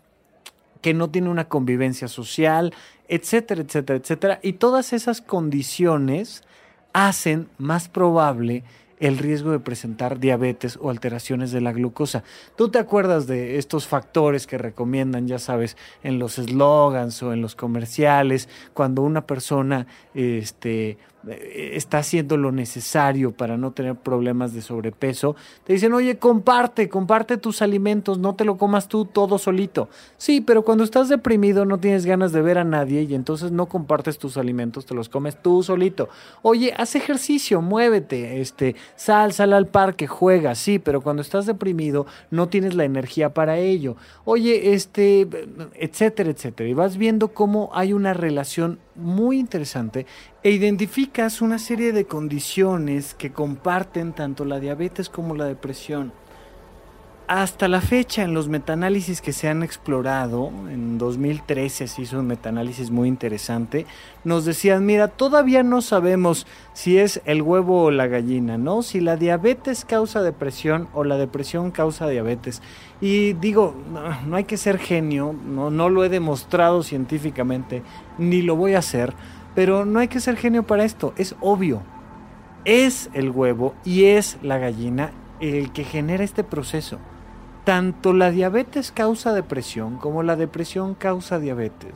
[0.81, 2.73] que no tiene una convivencia social,
[3.07, 4.39] etcétera, etcétera, etcétera.
[4.43, 6.43] Y todas esas condiciones
[6.91, 8.65] hacen más probable
[8.99, 12.23] el riesgo de presentar diabetes o alteraciones de la glucosa.
[12.55, 17.41] ¿Tú te acuerdas de estos factores que recomiendan, ya sabes, en los eslogans o en
[17.41, 20.97] los comerciales, cuando una persona este,
[21.29, 27.37] está haciendo lo necesario para no tener problemas de sobrepeso, te dicen, oye, comparte, comparte
[27.37, 29.89] tus alimentos, no te lo comas tú todo solito.
[30.17, 33.67] Sí, pero cuando estás deprimido no tienes ganas de ver a nadie y entonces no
[33.67, 36.09] compartes tus alimentos, te los comes tú solito.
[36.41, 42.05] Oye, haz ejercicio, muévete, este, sal, sal al parque, juega, sí, pero cuando estás deprimido
[42.31, 43.95] no tienes la energía para ello.
[44.25, 45.27] Oye, este,
[45.75, 46.69] etcétera, etcétera.
[46.69, 50.05] Y vas viendo cómo hay una relación muy interesante
[50.43, 56.13] e identificas una serie de condiciones que comparten tanto la diabetes como la depresión.
[57.27, 62.27] Hasta la fecha, en los metaanálisis que se han explorado, en 2013 se hizo un
[62.27, 63.85] metaanálisis muy interesante,
[64.23, 68.81] nos decían, mira, todavía no sabemos si es el huevo o la gallina, ¿no?
[68.81, 72.61] Si la diabetes causa depresión o la depresión causa diabetes.
[73.01, 77.83] Y digo, no, no hay que ser genio, no, no lo he demostrado científicamente,
[78.17, 79.13] ni lo voy a hacer,
[79.57, 81.81] pero no hay que ser genio para esto, es obvio.
[82.63, 86.99] Es el huevo y es la gallina el que genera este proceso.
[87.63, 91.95] Tanto la diabetes causa depresión como la depresión causa diabetes.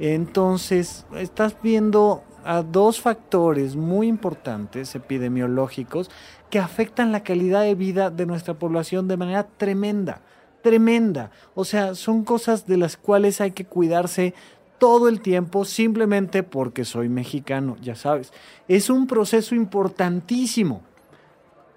[0.00, 6.10] Entonces, estás viendo a dos factores muy importantes epidemiológicos
[6.50, 10.22] que afectan la calidad de vida de nuestra población de manera tremenda,
[10.60, 11.30] tremenda.
[11.54, 14.34] O sea, son cosas de las cuales hay que cuidarse
[14.78, 18.32] todo el tiempo simplemente porque soy mexicano, ya sabes.
[18.68, 20.82] Es un proceso importantísimo.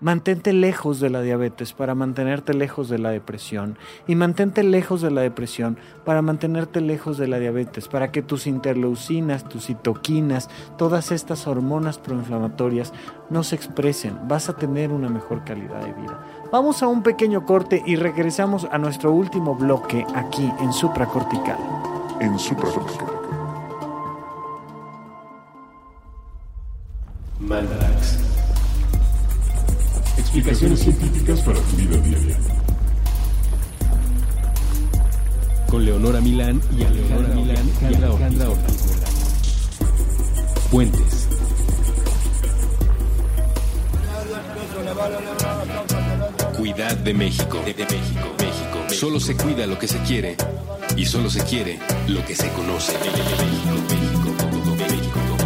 [0.01, 5.11] Mantente lejos de la diabetes para mantenerte lejos de la depresión y mantente lejos de
[5.11, 11.11] la depresión para mantenerte lejos de la diabetes, para que tus interleucinas, tus citoquinas, todas
[11.11, 12.93] estas hormonas proinflamatorias
[13.29, 14.17] no se expresen.
[14.29, 16.47] Vas a tener una mejor calidad de vida.
[16.49, 21.98] Vamos a un pequeño corte y regresamos a nuestro último bloque aquí en supracortical.
[22.21, 23.07] En supracortical.
[27.39, 28.17] Mandarax.
[30.17, 32.37] Explicaciones científicas para tu vida diaria.
[35.69, 38.83] Con Leonora Milán y Alejandra Milán y Ortiz.
[40.69, 41.27] Puentes.
[46.57, 47.61] Cuidad de México.
[47.65, 48.38] De, de México.
[48.91, 50.35] Solo se cuida lo que se quiere
[50.97, 52.93] y solo se quiere lo que se conoce.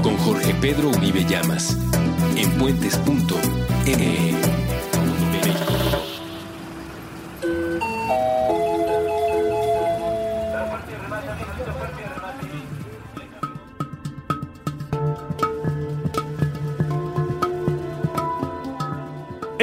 [0.01, 1.77] Con Jorge Pedro Uribe Llamas.
[2.35, 4.42] En puentes.me.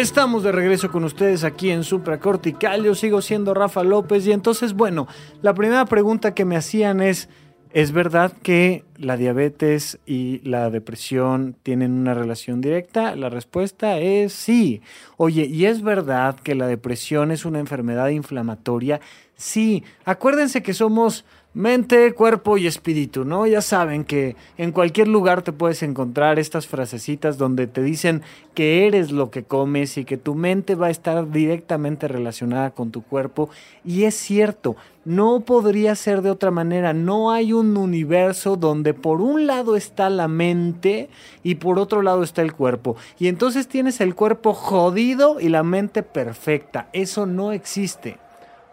[0.00, 2.82] Estamos de regreso con ustedes aquí en Supracortical.
[2.82, 5.06] Yo sigo siendo Rafa López y entonces, bueno,
[5.42, 7.28] la primera pregunta que me hacían es,
[7.74, 13.14] ¿es verdad que la diabetes y la depresión tienen una relación directa?
[13.14, 14.80] La respuesta es sí.
[15.18, 19.02] Oye, ¿y es verdad que la depresión es una enfermedad inflamatoria?
[19.36, 19.84] Sí.
[20.06, 23.44] Acuérdense que somos mente, cuerpo y espíritu, ¿no?
[23.44, 28.22] Ya saben que en cualquier lugar te puedes encontrar estas frasecitas donde te dicen
[28.54, 32.92] que eres lo que comes y que tu mente va a estar directamente relacionada con
[32.92, 33.50] tu cuerpo.
[33.84, 36.92] Y es cierto, no podría ser de otra manera.
[36.92, 41.08] No hay un universo donde por un lado está la mente
[41.42, 42.94] y por otro lado está el cuerpo.
[43.18, 46.88] Y entonces tienes el cuerpo jodido y la mente perfecta.
[46.92, 48.18] Eso no existe.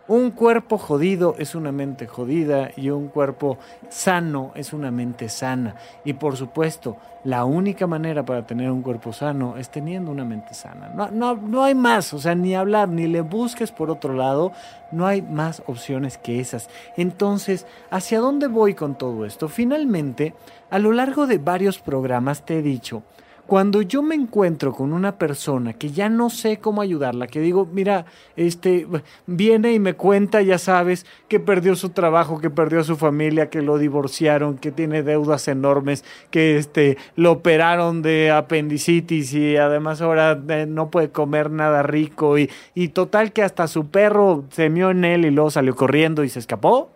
[0.08, 3.58] Un cuerpo jodido es una mente jodida y un cuerpo
[3.89, 5.76] sano es una mente sana.
[6.06, 10.54] Y por supuesto, la única manera para tener un cuerpo sano es teniendo una mente
[10.54, 10.89] sana.
[10.96, 14.54] No, no, no hay más, o sea, ni hablar, ni le busques por otro lado,
[14.93, 16.70] no hay más opciones que esas.
[16.96, 19.50] Entonces, ¿hacia dónde voy con todo esto?
[19.50, 20.34] Finalmente,
[20.70, 23.04] a lo largo de varios programas te he dicho,
[23.47, 27.65] cuando yo me encuentro con una persona que ya no sé cómo ayudarla, que digo,
[27.71, 28.05] mira,
[28.36, 28.86] este
[29.25, 33.49] viene y me cuenta, ya sabes, que perdió su trabajo, que perdió a su familia,
[33.49, 40.01] que lo divorciaron, que tiene deudas enormes, que este lo operaron de apendicitis y además
[40.01, 44.69] ahora eh, no puede comer nada rico y, y total que hasta su perro se
[44.69, 46.91] mió en él y luego salió corriendo y se escapó.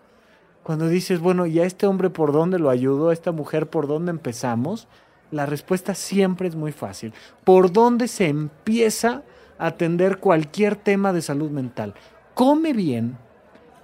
[0.63, 3.09] Cuando dices, bueno, ¿y a este hombre por dónde lo ayudo?
[3.09, 4.87] ¿A esta mujer por dónde empezamos?
[5.31, 7.13] La respuesta siempre es muy fácil.
[7.43, 9.23] ¿Por dónde se empieza
[9.57, 11.93] a atender cualquier tema de salud mental?
[12.33, 13.17] Come bien,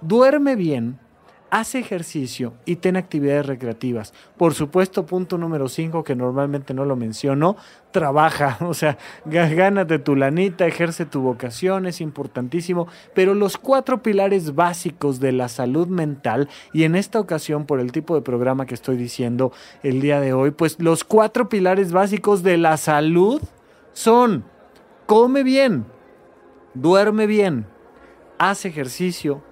[0.00, 0.98] duerme bien,
[1.50, 4.12] haz ejercicio y ten actividades recreativas.
[4.36, 7.56] Por supuesto, punto número 5, que normalmente no lo menciono,
[7.90, 14.54] trabaja, o sea, gánate tu lanita, ejerce tu vocación, es importantísimo, pero los cuatro pilares
[14.54, 18.74] básicos de la salud mental, y en esta ocasión por el tipo de programa que
[18.74, 23.40] estoy diciendo el día de hoy, pues los cuatro pilares básicos de la salud
[23.92, 24.44] son,
[25.06, 25.86] come bien,
[26.74, 27.66] duerme bien,
[28.38, 29.42] haz ejercicio,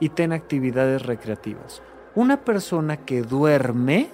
[0.00, 1.82] y ten actividades recreativas.
[2.14, 4.08] Una persona que duerme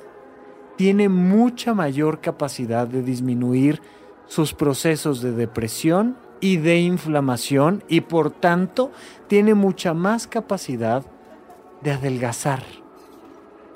[0.77, 3.81] tiene mucha mayor capacidad de disminuir
[4.27, 8.91] sus procesos de depresión y de inflamación y por tanto
[9.29, 11.05] tiene mucha más capacidad
[11.83, 12.63] de adelgazar.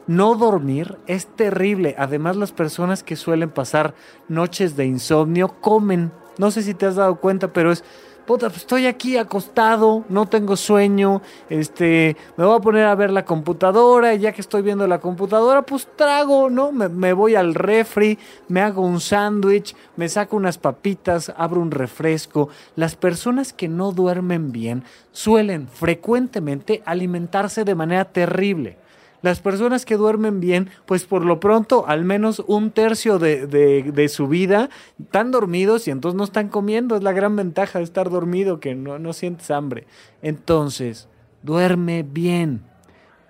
[0.07, 1.95] No dormir es terrible.
[1.99, 3.95] Además las personas que suelen pasar
[4.29, 6.13] noches de insomnio comen.
[6.39, 7.83] No sé si te has dado cuenta, pero es
[8.27, 13.11] puta, pues estoy aquí acostado, no tengo sueño, este, me voy a poner a ver
[13.11, 16.73] la computadora y ya que estoy viendo la computadora, pues trago, ¿no?
[16.73, 18.19] Me, me voy al refri,
[18.49, 22.49] me hago un sándwich, me saco unas papitas, abro un refresco.
[22.75, 28.77] Las personas que no duermen bien suelen frecuentemente alimentarse de manera terrible.
[29.23, 34.29] Las personas que duermen bien, pues por lo pronto al menos un tercio de, su
[34.29, 36.97] vida están dormidos y entonces no están comiendo.
[36.97, 39.87] Es la gran ventaja de estar dormido, que no, no sientes hambre.
[40.23, 41.09] Entonces,
[41.43, 42.63] duerme bien.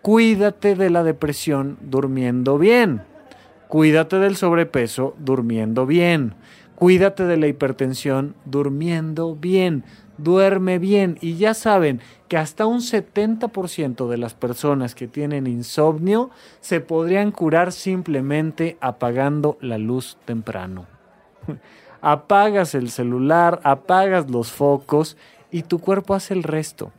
[0.02, 3.02] Cuídate de la depresión durmiendo bien.
[3.68, 6.34] Cuídate del sobrepeso durmiendo bien.
[6.76, 9.84] Cuídate de la hipertensión durmiendo bien
[10.18, 11.18] duerme bien.
[11.20, 17.30] Y ya saben que hasta un 70% de las personas que tienen insomnio se podrían
[17.30, 20.86] curar simplemente apagando la luz temprano.
[22.00, 25.16] Apagas el celular, apagas los focos
[25.50, 26.92] y tu cuerpo hace el resto.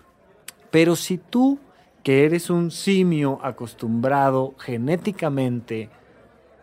[0.72, 1.60] Pero si tú,
[2.04, 5.90] que eres un simio acostumbrado genéticamente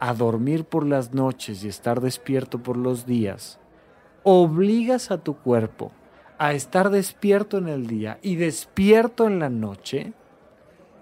[0.00, 3.58] a dormir por las noches y estar despierto por los días,
[4.22, 5.92] obligas a tu cuerpo
[6.46, 10.12] a estar despierto en el día y despierto en la noche,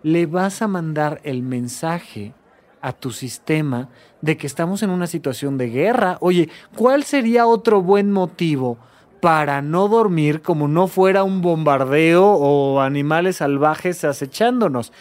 [0.02, 2.32] le vas a mandar el mensaje
[2.80, 3.88] a tu sistema
[4.20, 6.16] de que estamos en una situación de guerra.
[6.20, 8.78] Oye, ¿cuál sería otro buen motivo
[9.20, 14.92] para no dormir como no fuera un bombardeo o animales salvajes acechándonos?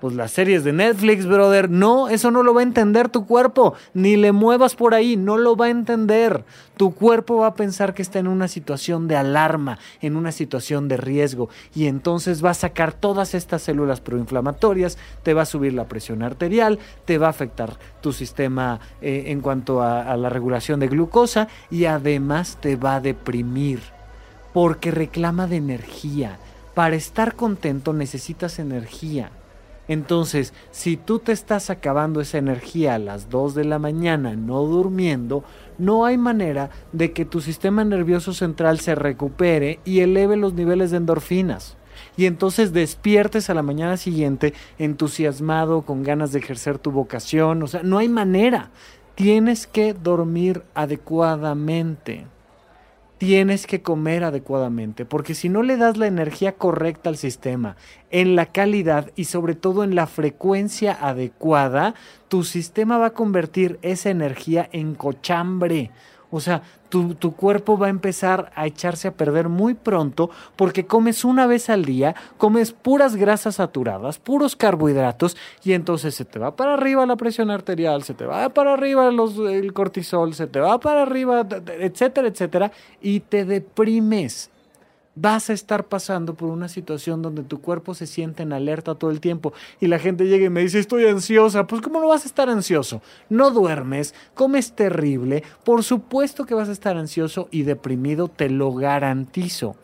[0.00, 3.72] Pues las series de Netflix, brother, no, eso no lo va a entender tu cuerpo,
[3.94, 6.44] ni le muevas por ahí, no lo va a entender.
[6.76, 10.88] Tu cuerpo va a pensar que está en una situación de alarma, en una situación
[10.88, 15.72] de riesgo, y entonces va a sacar todas estas células proinflamatorias, te va a subir
[15.72, 20.28] la presión arterial, te va a afectar tu sistema eh, en cuanto a, a la
[20.28, 23.80] regulación de glucosa y además te va a deprimir,
[24.52, 26.38] porque reclama de energía.
[26.74, 29.30] Para estar contento necesitas energía.
[29.88, 34.62] Entonces, si tú te estás acabando esa energía a las 2 de la mañana no
[34.62, 35.44] durmiendo,
[35.78, 40.90] no hay manera de que tu sistema nervioso central se recupere y eleve los niveles
[40.90, 41.76] de endorfinas.
[42.16, 47.62] Y entonces despiertes a la mañana siguiente entusiasmado, con ganas de ejercer tu vocación.
[47.62, 48.70] O sea, no hay manera.
[49.14, 52.26] Tienes que dormir adecuadamente
[53.18, 57.76] tienes que comer adecuadamente, porque si no le das la energía correcta al sistema,
[58.10, 61.94] en la calidad y sobre todo en la frecuencia adecuada,
[62.28, 65.90] tu sistema va a convertir esa energía en cochambre.
[66.36, 71.24] O sea, tu, cuerpo va a empezar a echarse a perder muy pronto porque comes
[71.24, 76.54] una vez al día, comes puras grasas saturadas, puros carbohidratos y entonces se te va
[76.54, 80.60] para arriba la presión arterial, se te va para arriba los, el cortisol, se te
[80.60, 81.46] va para arriba,
[81.78, 84.50] etcétera, etcétera, y te deprimes
[85.16, 89.10] vas a estar pasando por una situación donde tu cuerpo se siente en alerta todo
[89.10, 92.24] el tiempo y la gente llega y me dice estoy ansiosa, pues ¿cómo no vas
[92.24, 93.00] a estar ansioso?
[93.30, 98.72] No duermes, comes terrible, por supuesto que vas a estar ansioso y deprimido, te lo
[98.74, 99.74] garantizo.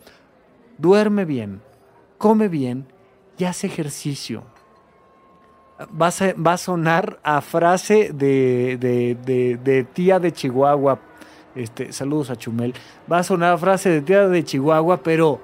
[0.77, 1.61] Duerme bien,
[2.19, 2.85] come bien
[3.37, 4.43] y haz ejercicio.
[5.99, 10.99] Va a, va a sonar a frase de, de tía de Chihuahua,
[11.55, 12.73] este, saludos a Chumel.
[13.11, 15.39] Va a sonar frase de tía de Chihuahua, pero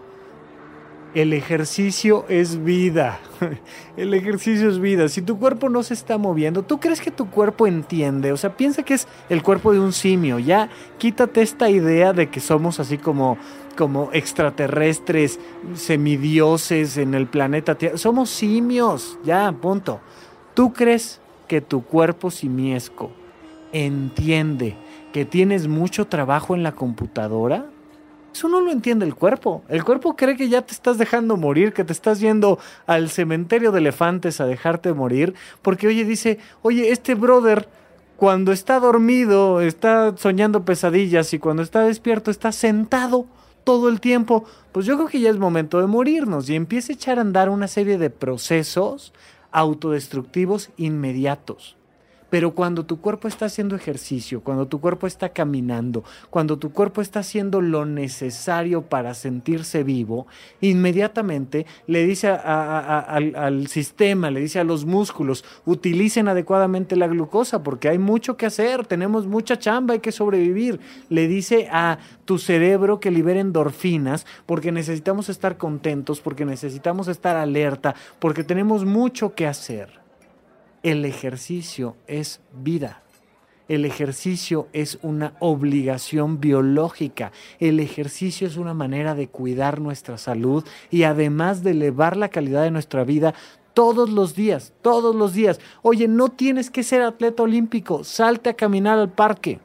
[1.13, 3.19] el ejercicio es vida.
[3.97, 5.09] El ejercicio es vida.
[5.09, 8.31] Si tu cuerpo no se está moviendo, ¿tú crees que tu cuerpo entiende?
[8.31, 10.39] O sea, piensa que es el cuerpo de un simio.
[10.39, 13.37] Ya quítate esta idea de que somos así como,
[13.75, 15.39] como extraterrestres,
[15.73, 17.75] semidioses en el planeta.
[17.95, 19.17] Somos simios.
[19.23, 19.99] Ya, punto.
[20.53, 23.11] ¿Tú crees que tu cuerpo simiesco
[23.73, 24.77] entiende?
[25.13, 27.65] Que tienes mucho trabajo en la computadora?
[28.33, 29.63] Eso no lo entiende el cuerpo.
[29.67, 33.71] El cuerpo cree que ya te estás dejando morir, que te estás yendo al cementerio
[33.71, 37.67] de elefantes a dejarte morir, porque oye, dice, oye, este brother
[38.19, 43.27] cuando está dormido, está soñando pesadillas y cuando está despierto está sentado
[43.63, 44.43] todo el tiempo,
[44.73, 47.49] pues yo creo que ya es momento de morirnos y empieza a echar a andar
[47.49, 49.13] una serie de procesos
[49.51, 51.78] autodestructivos inmediatos.
[52.29, 57.01] Pero cuando tu cuerpo está haciendo ejercicio, cuando tu cuerpo está caminando, cuando tu cuerpo
[57.01, 60.27] está haciendo lo necesario para sentirse vivo,
[60.61, 67.63] inmediatamente le dice al, al, sistema, le dice a los músculos, utilicen adecuadamente la glucosa
[67.63, 70.79] porque hay mucho que hacer, tenemos mucha chamba, hay que sobrevivir.
[71.09, 77.35] Le dice a tu cerebro que libere endorfinas porque necesitamos estar contentos, porque necesitamos estar
[77.35, 79.98] alerta, porque tenemos mucho que hacer.
[80.83, 83.01] El ejercicio es vida.
[83.67, 87.31] El ejercicio es una obligación biológica.
[87.59, 92.63] El ejercicio es una manera de cuidar nuestra salud y además de elevar la calidad
[92.63, 93.35] de nuestra vida
[93.73, 95.59] todos los días, todos los días.
[95.81, 99.59] Oye, no tienes que ser atleta olímpico, salte a caminar al parque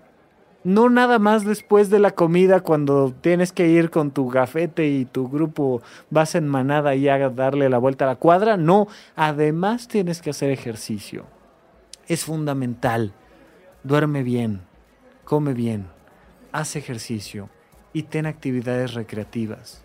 [0.64, 5.04] no nada más después de la comida cuando tienes que ir con tu gafete y
[5.04, 9.86] tu grupo vas en manada y a darle la vuelta a la cuadra, no, además
[9.88, 11.26] tienes que hacer ejercicio.
[12.08, 13.12] Es fundamental.
[13.82, 14.62] Duerme bien,
[15.24, 15.86] come bien,
[16.52, 17.50] haz ejercicio
[17.92, 19.83] y ten actividades recreativas.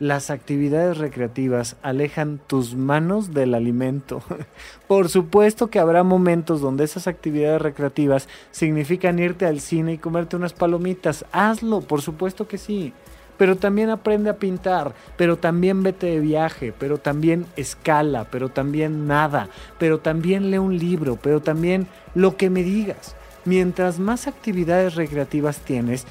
[0.00, 4.22] Las actividades recreativas alejan tus manos del alimento.
[4.86, 10.36] Por supuesto que habrá momentos donde esas actividades recreativas significan irte al cine y comerte
[10.36, 11.24] unas palomitas.
[11.32, 12.92] Hazlo, por supuesto que sí.
[13.38, 19.08] Pero también aprende a pintar, pero también vete de viaje, pero también escala, pero también
[19.08, 23.16] nada, pero también lee un libro, pero también lo que me digas
[23.48, 26.06] mientras más actividades recreativas tienes,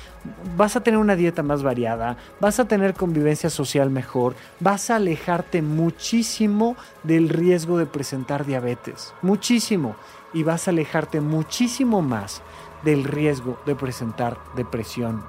[0.57, 4.95] vas a tener una dieta más variada, vas a tener convivencia social mejor, vas a
[4.95, 9.95] alejarte muchísimo del riesgo de presentar diabetes, muchísimo,
[10.33, 12.41] y vas a alejarte muchísimo más
[12.83, 15.23] del riesgo de presentar depresión.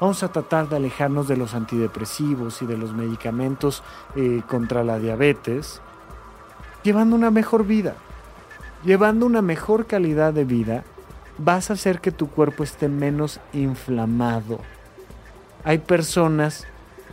[0.00, 3.82] Vamos a tratar de alejarnos de los antidepresivos y de los medicamentos
[4.14, 5.80] eh, contra la diabetes,
[6.82, 7.94] llevando una mejor vida,
[8.84, 10.84] llevando una mejor calidad de vida
[11.44, 14.60] vas a hacer que tu cuerpo esté menos inflamado.
[15.64, 16.66] Hay personas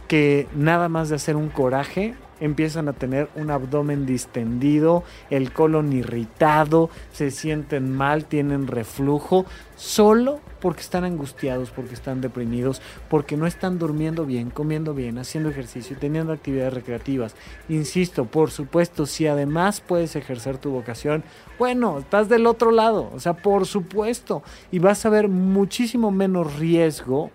[0.08, 5.94] que nada más de hacer un coraje empiezan a tener un abdomen distendido, el colon
[5.94, 13.48] irritado, se sienten mal, tienen reflujo, solo porque están angustiados, porque están deprimidos, porque no
[13.48, 17.36] están durmiendo bien, comiendo bien, haciendo ejercicio y teniendo actividades recreativas.
[17.70, 21.24] Insisto, por supuesto, si además puedes ejercer tu vocación,
[21.58, 26.58] bueno, estás del otro lado, o sea, por supuesto, y vas a ver muchísimo menos
[26.58, 27.32] riesgo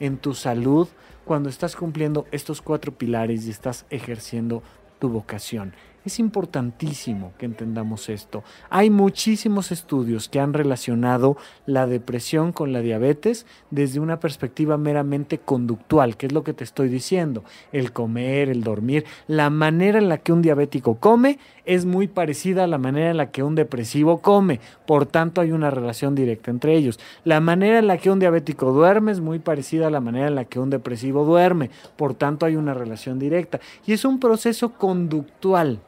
[0.00, 0.88] en tu salud
[1.24, 4.62] cuando estás cumpliendo estos cuatro pilares y estás ejerciendo
[4.98, 5.74] tu vocación.
[6.04, 8.42] Es importantísimo que entendamos esto.
[8.70, 15.38] Hay muchísimos estudios que han relacionado la depresión con la diabetes desde una perspectiva meramente
[15.38, 17.44] conductual, que es lo que te estoy diciendo.
[17.70, 22.64] El comer, el dormir, la manera en la que un diabético come es muy parecida
[22.64, 24.60] a la manera en la que un depresivo come.
[24.86, 26.98] Por tanto, hay una relación directa entre ellos.
[27.24, 30.34] La manera en la que un diabético duerme es muy parecida a la manera en
[30.34, 31.70] la que un depresivo duerme.
[31.96, 33.60] Por tanto, hay una relación directa.
[33.86, 35.80] Y es un proceso conductual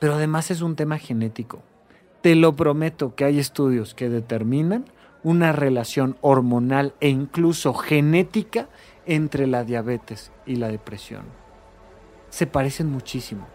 [0.00, 1.62] pero además es un tema genético.
[2.22, 4.86] Te lo prometo que hay estudios que determinan
[5.22, 8.68] una relación hormonal e incluso genética
[9.06, 11.22] entre la diabetes y la depresión.
[12.30, 13.46] Se parecen muchísimo.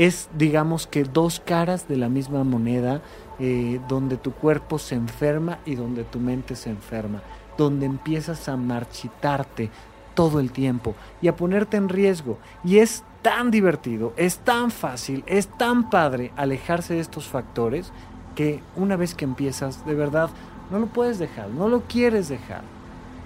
[0.00, 3.02] Es, digamos que, dos caras de la misma moneda
[3.38, 7.20] eh, donde tu cuerpo se enferma y donde tu mente se enferma,
[7.58, 9.68] donde empiezas a marchitarte
[10.14, 12.38] todo el tiempo y a ponerte en riesgo.
[12.64, 17.92] Y es tan divertido, es tan fácil, es tan padre alejarse de estos factores
[18.34, 20.30] que una vez que empiezas, de verdad,
[20.70, 22.62] no lo puedes dejar, no lo quieres dejar.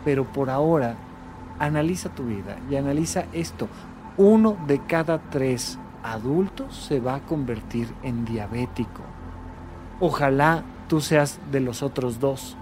[0.05, 0.97] Pero por ahora,
[1.61, 3.69] analiza tu vida y analiza esto.
[4.17, 9.03] Uno de cada tres adultos se va a convertir en diabético.
[9.99, 12.57] Ojalá tú seas de los otros dos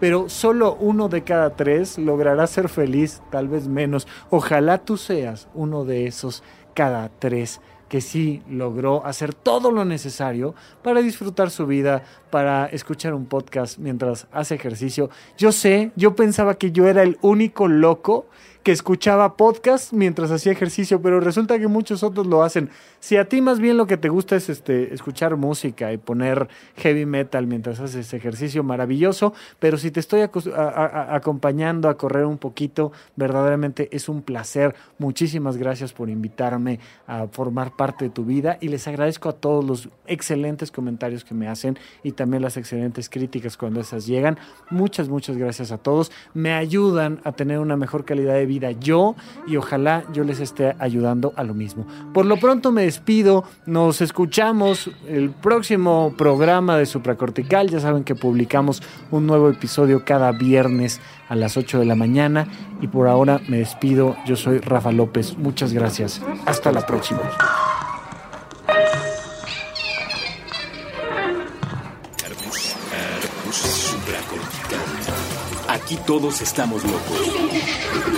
[0.00, 4.06] pero solo uno de cada tres logrará ser feliz, tal vez menos.
[4.30, 6.42] Ojalá tú seas uno de esos
[6.74, 13.14] cada tres que sí logró hacer todo lo necesario para disfrutar su vida, para escuchar
[13.14, 15.08] un podcast mientras hace ejercicio.
[15.38, 18.26] Yo sé, yo pensaba que yo era el único loco
[18.62, 22.70] que escuchaba podcast mientras hacía ejercicio, pero resulta que muchos otros lo hacen.
[23.00, 26.48] Si a ti más bien lo que te gusta es este, escuchar música y poner
[26.76, 32.92] heavy metal mientras haces ejercicio, maravilloso, pero si te estoy acompañando a correr un poquito,
[33.16, 34.74] verdaderamente es un placer.
[34.98, 39.64] Muchísimas gracias por invitarme a formar parte de tu vida y les agradezco a todos
[39.64, 44.38] los excelentes comentarios que me hacen y también las excelentes críticas cuando esas llegan.
[44.70, 46.10] Muchas, muchas gracias a todos.
[46.34, 49.14] Me ayudan a tener una mejor calidad de vida yo
[49.46, 51.86] y ojalá yo les esté ayudando a lo mismo.
[52.12, 58.16] Por lo pronto me despido, nos escuchamos el próximo programa de Supracortical, ya saben que
[58.16, 58.82] publicamos
[59.12, 62.48] un nuevo episodio cada viernes a las 8 de la mañana
[62.80, 67.20] y por ahora me despido, yo soy Rafa López, muchas gracias, hasta la próxima.
[75.68, 78.17] Aquí todos estamos locos.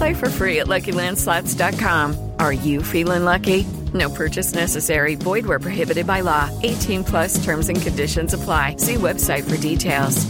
[0.00, 2.16] Play for free at LuckyLandSlots.com.
[2.38, 3.66] Are you feeling lucky?
[3.92, 5.14] No purchase necessary.
[5.14, 6.48] Void where prohibited by law.
[6.62, 8.76] 18 plus terms and conditions apply.
[8.78, 10.26] See website for details.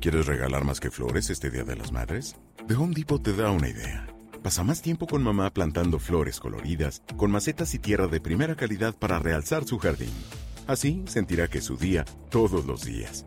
[0.00, 2.36] ¿Quieres regalar más que flores este Día de las Madres?
[2.68, 4.06] The Home Depot te da una idea.
[4.44, 8.94] Pasa más tiempo con mamá plantando flores coloridas, con macetas y tierra de primera calidad
[8.96, 10.12] para realzar su jardín.
[10.68, 13.26] Así sentirá que es su día todos los días.